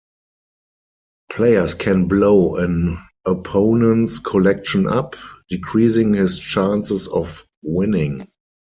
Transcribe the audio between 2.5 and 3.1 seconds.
an